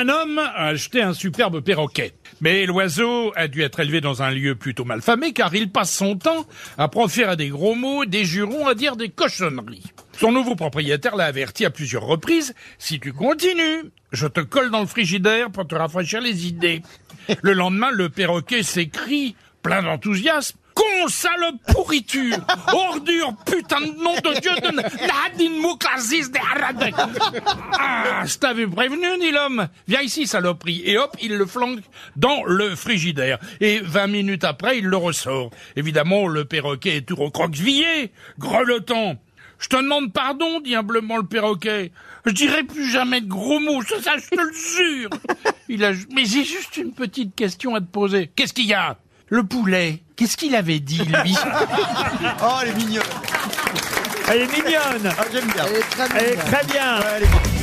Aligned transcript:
Un 0.00 0.08
homme 0.08 0.38
a 0.38 0.68
acheté 0.68 1.02
un 1.02 1.12
superbe 1.12 1.60
perroquet. 1.60 2.14
Mais 2.40 2.64
l'oiseau 2.64 3.34
a 3.36 3.48
dû 3.48 3.60
être 3.60 3.80
élevé 3.80 4.00
dans 4.00 4.22
un 4.22 4.30
lieu 4.30 4.54
plutôt 4.54 4.86
malfamé 4.86 5.34
car 5.34 5.54
il 5.54 5.70
passe 5.70 5.94
son 5.94 6.16
temps 6.16 6.46
à 6.78 6.88
proférer 6.88 7.36
des 7.36 7.50
gros 7.50 7.74
mots, 7.74 8.06
des 8.06 8.24
jurons, 8.24 8.66
à 8.66 8.74
dire 8.74 8.96
des 8.96 9.10
cochonneries. 9.10 9.92
Son 10.18 10.32
nouveau 10.32 10.56
propriétaire 10.56 11.16
l'a 11.16 11.26
averti 11.26 11.66
à 11.66 11.70
plusieurs 11.70 12.04
reprises, 12.04 12.54
si 12.78 12.98
tu 12.98 13.12
continues, 13.12 13.90
je 14.10 14.26
te 14.26 14.40
colle 14.40 14.70
dans 14.70 14.80
le 14.80 14.86
frigidaire 14.86 15.50
pour 15.50 15.66
te 15.66 15.74
rafraîchir 15.74 16.22
les 16.22 16.46
idées. 16.46 16.80
Le 17.42 17.52
lendemain, 17.52 17.90
le 17.90 18.08
perroquet 18.08 18.62
s'écrie, 18.62 19.36
plein 19.62 19.82
d'enthousiasme, 19.82 20.56
Con, 21.00 21.08
sale 21.08 21.52
pourriture 21.72 22.38
Ordure, 22.72 23.34
putain 23.46 23.80
de 23.80 24.02
nom 24.02 24.14
de 24.16 24.40
Dieu 24.40 24.50
de 24.56 24.74
Nadine 24.74 25.62
de 25.62 26.90
Ah, 27.78 28.24
je 28.26 28.36
t'avais 28.36 28.66
prévenu, 28.66 29.06
dit 29.20 29.30
l'homme. 29.30 29.68
Viens 29.88 30.02
ici, 30.02 30.26
saloperie. 30.26 30.82
Et 30.84 30.98
hop, 30.98 31.16
il 31.22 31.36
le 31.36 31.46
flanque 31.46 31.80
dans 32.16 32.44
le 32.44 32.74
frigidaire. 32.74 33.38
Et 33.60 33.80
vingt 33.80 34.08
minutes 34.08 34.44
après, 34.44 34.78
il 34.78 34.86
le 34.86 34.96
ressort. 34.96 35.50
Évidemment, 35.76 36.26
le 36.26 36.44
perroquet 36.44 36.98
est 36.98 37.08
tout 37.08 37.16
recroquevillé, 37.16 38.12
grelottant. 38.38 39.16
Je 39.58 39.68
te 39.68 39.76
demande 39.76 40.12
pardon, 40.12 40.60
dit 40.60 40.74
humblement 40.74 41.18
le 41.18 41.26
perroquet. 41.26 41.92
Je 42.26 42.32
dirai 42.32 42.62
plus 42.64 42.90
jamais 42.90 43.20
de 43.20 43.28
gros 43.28 43.60
mots, 43.60 43.82
ça, 43.82 44.00
ça 44.02 44.16
je 44.16 44.28
te 44.28 44.40
le 44.40 44.52
jure. 44.52 45.10
Il 45.68 45.84
a, 45.84 45.92
mais 46.14 46.24
j'ai 46.24 46.44
juste 46.44 46.76
une 46.76 46.92
petite 46.92 47.34
question 47.34 47.74
à 47.74 47.80
te 47.80 47.86
poser. 47.86 48.30
Qu'est-ce 48.34 48.54
qu'il 48.54 48.66
y 48.66 48.74
a? 48.74 48.98
Le 49.32 49.44
poulet, 49.44 50.02
qu'est-ce 50.16 50.36
qu'il 50.36 50.56
avait 50.56 50.80
dit, 50.80 50.98
lui 51.04 51.36
Oh, 52.42 52.58
elle 52.62 52.68
est 52.70 52.74
mignonne. 52.74 53.02
Elle 54.28 54.42
est 54.42 54.52
mignonne. 54.52 55.14
Ah, 55.16 55.24
j'aime 55.32 55.46
bien. 55.52 55.64
Elle 55.66 55.76
est 55.76 56.36
très 56.36 56.64
bien. 56.66 56.98
Ouais, 56.98 57.04
elle 57.16 57.22
est 57.22 57.26
bien. 57.26 57.59